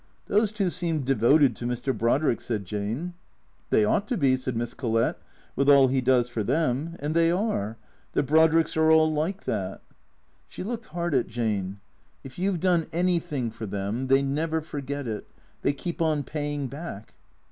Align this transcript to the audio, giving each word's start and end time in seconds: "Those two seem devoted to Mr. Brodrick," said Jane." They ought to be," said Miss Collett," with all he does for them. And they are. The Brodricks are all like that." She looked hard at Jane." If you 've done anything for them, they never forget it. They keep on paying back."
"Those 0.25 0.51
two 0.51 0.71
seem 0.71 1.01
devoted 1.01 1.55
to 1.57 1.65
Mr. 1.65 1.95
Brodrick," 1.95 2.41
said 2.41 2.65
Jane." 2.65 3.13
They 3.69 3.85
ought 3.85 4.07
to 4.07 4.17
be," 4.17 4.35
said 4.35 4.57
Miss 4.57 4.73
Collett," 4.73 5.19
with 5.55 5.69
all 5.69 5.89
he 5.89 6.01
does 6.01 6.27
for 6.27 6.43
them. 6.43 6.95
And 6.97 7.13
they 7.13 7.29
are. 7.29 7.77
The 8.13 8.23
Brodricks 8.23 8.75
are 8.75 8.89
all 8.89 9.13
like 9.13 9.43
that." 9.43 9.83
She 10.47 10.63
looked 10.63 10.85
hard 10.85 11.13
at 11.13 11.27
Jane." 11.27 11.81
If 12.23 12.39
you 12.39 12.51
've 12.53 12.59
done 12.59 12.87
anything 12.91 13.51
for 13.51 13.67
them, 13.67 14.07
they 14.07 14.23
never 14.23 14.59
forget 14.59 15.05
it. 15.05 15.27
They 15.61 15.71
keep 15.71 16.01
on 16.01 16.23
paying 16.23 16.65
back." 16.65 17.13